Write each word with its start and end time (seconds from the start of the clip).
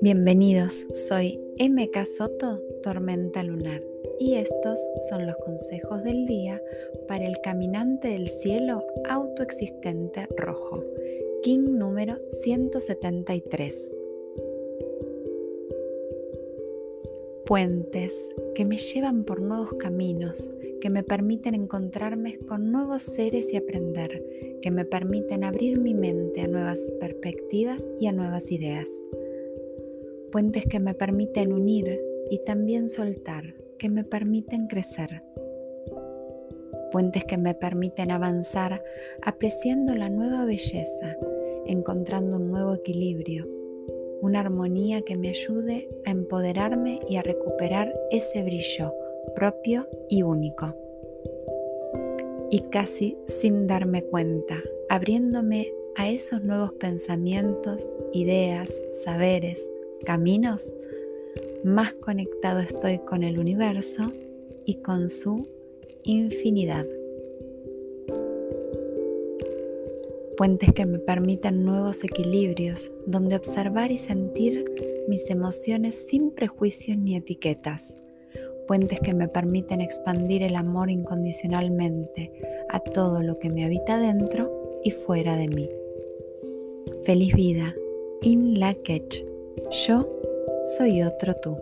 Bienvenidos, 0.00 0.86
soy 0.90 1.38
MK 1.58 2.06
Soto, 2.06 2.60
Tormenta 2.82 3.42
Lunar, 3.44 3.82
y 4.18 4.34
estos 4.34 4.80
son 5.08 5.26
los 5.26 5.36
consejos 5.36 6.02
del 6.02 6.26
día 6.26 6.60
para 7.06 7.26
el 7.26 7.40
caminante 7.40 8.08
del 8.08 8.28
cielo 8.28 8.84
autoexistente 9.08 10.26
rojo, 10.36 10.82
King 11.42 11.78
número 11.78 12.18
173. 12.28 13.94
Puentes 17.46 18.28
que 18.56 18.64
me 18.64 18.78
llevan 18.78 19.22
por 19.24 19.40
nuevos 19.40 19.74
caminos, 19.74 20.50
que 20.80 20.90
me 20.90 21.02
permiten 21.02 21.54
encontrarme 21.54 22.38
con 22.38 22.70
nuevos 22.70 23.02
seres 23.02 23.52
y 23.52 23.56
aprender, 23.56 24.22
que 24.62 24.70
me 24.70 24.84
permiten 24.84 25.44
abrir 25.44 25.78
mi 25.78 25.94
mente 25.94 26.42
a 26.42 26.48
nuevas 26.48 26.80
perspectivas 27.00 27.86
y 28.00 28.06
a 28.06 28.12
nuevas 28.12 28.50
ideas 28.50 28.88
puentes 30.36 30.66
que 30.66 30.80
me 30.80 30.92
permiten 30.92 31.50
unir 31.50 31.98
y 32.30 32.38
también 32.44 32.90
soltar, 32.90 33.54
que 33.78 33.88
me 33.88 34.04
permiten 34.04 34.66
crecer. 34.66 35.22
Puentes 36.92 37.24
que 37.24 37.38
me 37.38 37.54
permiten 37.54 38.10
avanzar 38.10 38.82
apreciando 39.22 39.94
la 39.94 40.10
nueva 40.10 40.44
belleza, 40.44 41.16
encontrando 41.64 42.36
un 42.36 42.50
nuevo 42.50 42.74
equilibrio, 42.74 43.48
una 44.20 44.40
armonía 44.40 45.00
que 45.00 45.16
me 45.16 45.30
ayude 45.30 45.88
a 46.04 46.10
empoderarme 46.10 47.00
y 47.08 47.16
a 47.16 47.22
recuperar 47.22 47.98
ese 48.10 48.42
brillo 48.42 48.92
propio 49.34 49.88
y 50.08 50.22
único. 50.22 50.74
Y 52.50 52.60
casi 52.70 53.16
sin 53.26 53.66
darme 53.66 54.02
cuenta, 54.02 54.62
abriéndome 54.88 55.72
a 55.96 56.08
esos 56.08 56.42
nuevos 56.42 56.72
pensamientos, 56.74 57.94
ideas, 58.12 58.70
saberes, 59.04 59.70
caminos, 60.04 60.76
más 61.64 61.94
conectado 61.94 62.60
estoy 62.60 62.98
con 62.98 63.22
el 63.22 63.38
universo 63.38 64.02
y 64.64 64.76
con 64.76 65.08
su 65.08 65.48
infinidad. 66.04 66.86
Puentes 70.36 70.72
que 70.74 70.84
me 70.84 70.98
permitan 70.98 71.64
nuevos 71.64 72.04
equilibrios, 72.04 72.92
donde 73.06 73.36
observar 73.36 73.90
y 73.90 73.96
sentir 73.96 74.66
mis 75.08 75.30
emociones 75.30 76.06
sin 76.08 76.30
prejuicios 76.30 76.98
ni 76.98 77.16
etiquetas. 77.16 77.94
Puentes 78.66 79.00
que 79.00 79.14
me 79.14 79.28
permiten 79.28 79.80
expandir 79.80 80.42
el 80.42 80.56
amor 80.56 80.90
incondicionalmente 80.90 82.32
a 82.68 82.80
todo 82.80 83.22
lo 83.22 83.36
que 83.36 83.50
me 83.50 83.64
habita 83.64 83.98
dentro 83.98 84.74
y 84.82 84.90
fuera 84.90 85.36
de 85.36 85.48
mí. 85.48 85.68
Feliz 87.04 87.34
vida. 87.34 87.74
In 88.22 88.58
la 88.58 88.74
Ketch. 88.74 89.24
Yo 89.86 90.08
soy 90.76 91.02
otro 91.02 91.34
tú. 91.34 91.56